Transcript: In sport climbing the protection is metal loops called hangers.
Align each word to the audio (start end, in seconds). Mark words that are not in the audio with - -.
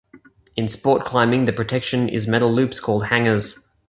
In 0.55 0.67
sport 0.67 1.05
climbing 1.05 1.45
the 1.45 1.53
protection 1.53 2.09
is 2.09 2.27
metal 2.27 2.51
loops 2.51 2.79
called 2.79 3.05
hangers. 3.05 3.67